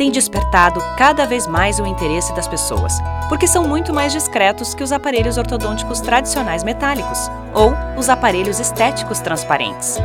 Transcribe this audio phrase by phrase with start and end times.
[0.00, 2.94] têm despertado cada vez mais o interesse das pessoas,
[3.28, 9.20] porque são muito mais discretos que os aparelhos ortodônticos tradicionais metálicos ou os aparelhos estéticos
[9.20, 9.98] transparentes.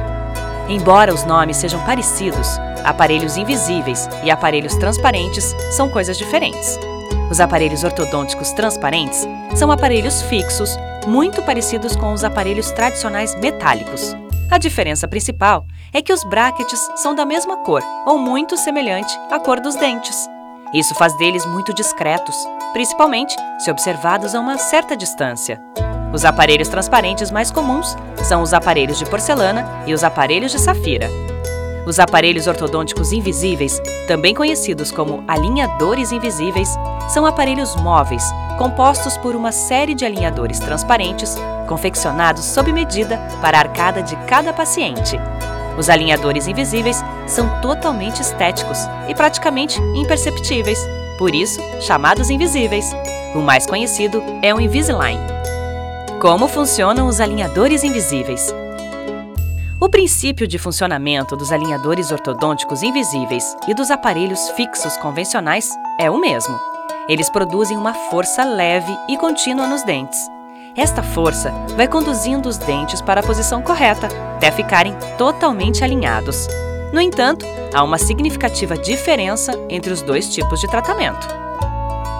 [0.67, 6.77] Embora os nomes sejam parecidos, aparelhos invisíveis e aparelhos transparentes são coisas diferentes.
[7.31, 14.13] Os aparelhos ortodônticos transparentes são aparelhos fixos, muito parecidos com os aparelhos tradicionais metálicos.
[14.49, 19.39] A diferença principal é que os brackets são da mesma cor ou muito semelhante à
[19.39, 20.29] cor dos dentes.
[20.73, 22.35] Isso faz deles muito discretos,
[22.71, 25.59] principalmente se observados a uma certa distância.
[26.13, 31.09] Os aparelhos transparentes mais comuns são os aparelhos de porcelana e os aparelhos de safira.
[31.85, 36.69] Os aparelhos ortodônticos invisíveis, também conhecidos como alinhadores invisíveis,
[37.07, 38.23] são aparelhos móveis
[38.57, 41.35] compostos por uma série de alinhadores transparentes
[41.67, 45.19] confeccionados sob medida para a arcada de cada paciente.
[45.77, 50.79] Os alinhadores invisíveis são totalmente estéticos e praticamente imperceptíveis,
[51.17, 52.91] por isso chamados invisíveis.
[53.33, 55.19] O mais conhecido é o Invisalign.
[56.21, 58.53] Como funcionam os alinhadores invisíveis?
[59.79, 65.69] O princípio de funcionamento dos alinhadores ortodônticos invisíveis e dos aparelhos fixos convencionais
[65.99, 66.57] é o mesmo.
[67.07, 70.19] Eles produzem uma força leve e contínua nos dentes.
[70.75, 76.47] Esta força vai conduzindo os dentes para a posição correta, até ficarem totalmente alinhados.
[76.91, 81.27] No entanto, há uma significativa diferença entre os dois tipos de tratamento.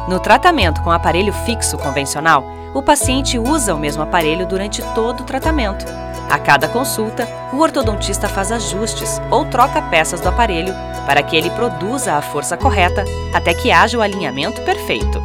[0.07, 5.25] No tratamento com aparelho fixo convencional, o paciente usa o mesmo aparelho durante todo o
[5.25, 5.85] tratamento.
[6.29, 10.73] A cada consulta, o ortodontista faz ajustes ou troca peças do aparelho
[11.05, 15.21] para que ele produza a força correta até que haja o alinhamento perfeito.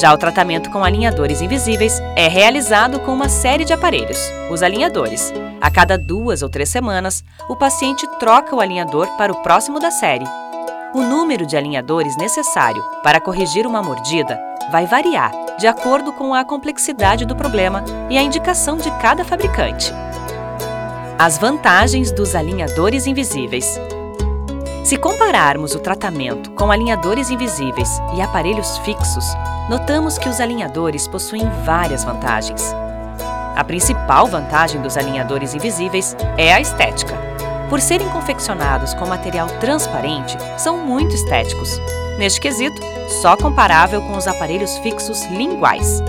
[0.00, 4.18] Já o tratamento com alinhadores invisíveis é realizado com uma série de aparelhos,
[4.50, 5.32] os alinhadores.
[5.60, 9.90] A cada duas ou três semanas, o paciente troca o alinhador para o próximo da
[9.90, 10.26] série.
[10.94, 14.38] O número de alinhadores necessário para corrigir uma mordida
[14.70, 19.92] vai variar de acordo com a complexidade do problema e a indicação de cada fabricante.
[21.18, 23.78] As vantagens dos alinhadores invisíveis.
[24.84, 29.24] Se compararmos o tratamento com alinhadores invisíveis e aparelhos fixos,
[29.68, 32.72] notamos que os alinhadores possuem várias vantagens.
[33.56, 37.17] A principal vantagem dos alinhadores invisíveis é a estética.
[37.68, 41.78] Por serem confeccionados com material transparente, são muito estéticos.
[42.18, 42.80] Neste quesito,
[43.20, 46.02] só comparável com os aparelhos fixos linguais.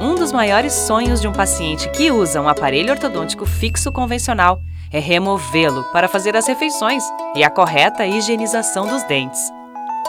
[0.00, 4.60] Um dos maiores sonhos de um paciente que usa um aparelho ortodôntico fixo convencional
[4.92, 7.02] é removê-lo para fazer as refeições
[7.34, 9.40] e a correta higienização dos dentes.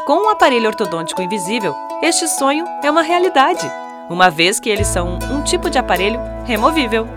[0.06, 1.74] Com um aparelho ortodôntico invisível,
[2.04, 3.68] este sonho é uma realidade,
[4.10, 7.08] uma vez que eles são um tipo de aparelho removível.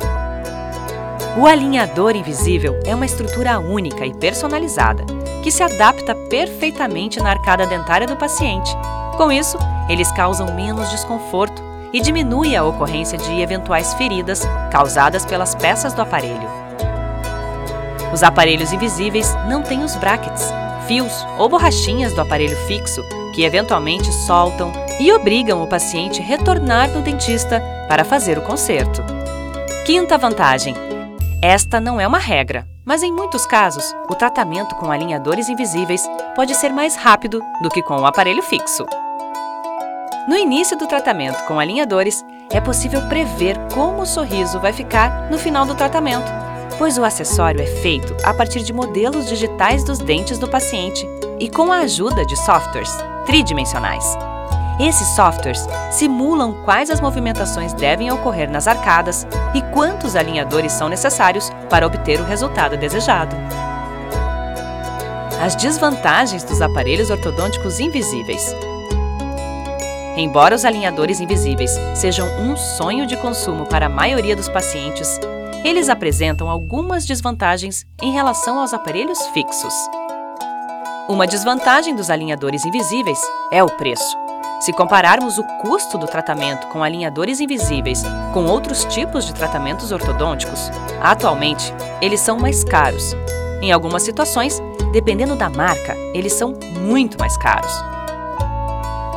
[1.39, 5.05] O alinhador invisível é uma estrutura única e personalizada
[5.41, 8.77] que se adapta perfeitamente na arcada dentária do paciente.
[9.17, 9.57] Com isso,
[9.89, 11.63] eles causam menos desconforto
[11.93, 16.51] e diminui a ocorrência de eventuais feridas causadas pelas peças do aparelho.
[18.13, 20.53] Os aparelhos invisíveis não têm os brackets,
[20.89, 23.01] fios ou borrachinhas do aparelho fixo
[23.33, 29.05] que eventualmente soltam e obrigam o paciente a retornar no dentista para fazer o conserto.
[29.87, 30.88] Quinta vantagem:
[31.41, 36.03] esta não é uma regra, mas em muitos casos, o tratamento com alinhadores invisíveis
[36.35, 38.85] pode ser mais rápido do que com o aparelho fixo.
[40.27, 45.39] No início do tratamento com alinhadores, é possível prever como o sorriso vai ficar no
[45.39, 46.31] final do tratamento,
[46.77, 51.09] pois o acessório é feito a partir de modelos digitais dos dentes do paciente
[51.39, 52.91] e com a ajuda de softwares
[53.27, 54.05] tridimensionais.
[54.79, 61.51] Esses softwares simulam quais as movimentações devem ocorrer nas arcadas e quantos alinhadores são necessários
[61.69, 63.35] para obter o resultado desejado.
[65.43, 68.55] As desvantagens dos aparelhos ortodônticos invisíveis.
[70.17, 75.19] Embora os alinhadores invisíveis sejam um sonho de consumo para a maioria dos pacientes,
[75.65, 79.75] eles apresentam algumas desvantagens em relação aos aparelhos fixos.
[81.09, 83.21] Uma desvantagem dos alinhadores invisíveis
[83.51, 84.28] é o preço.
[84.61, 88.03] Se compararmos o custo do tratamento com alinhadores invisíveis
[88.35, 90.71] com outros tipos de tratamentos ortodônticos,
[91.01, 93.15] atualmente eles são mais caros.
[93.63, 94.61] Em algumas situações,
[94.93, 97.73] dependendo da marca, eles são muito mais caros.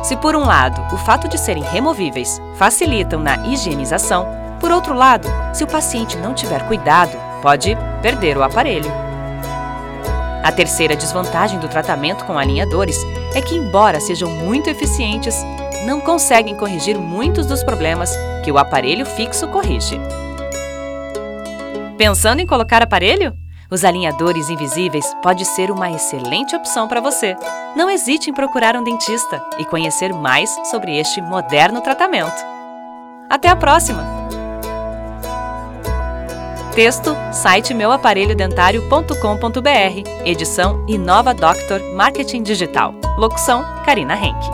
[0.04, 4.26] Se por um lado o fato de serem removíveis facilitam na higienização,
[4.60, 9.11] por outro lado, se o paciente não tiver cuidado, pode perder o aparelho.
[10.42, 12.96] A terceira desvantagem do tratamento com alinhadores
[13.34, 15.36] é que, embora sejam muito eficientes,
[15.86, 18.12] não conseguem corrigir muitos dos problemas
[18.44, 20.00] que o aparelho fixo corrige.
[21.96, 23.32] Pensando em colocar aparelho?
[23.70, 27.36] Os alinhadores invisíveis pode ser uma excelente opção para você.
[27.74, 32.44] Não hesite em procurar um dentista e conhecer mais sobre este moderno tratamento.
[33.30, 34.04] Até a próxima!
[36.74, 40.24] Texto, site meuaparelhodentário.com.br.
[40.24, 42.94] Edição Inova Doctor Marketing Digital.
[43.18, 44.48] Locução, Karina Henke.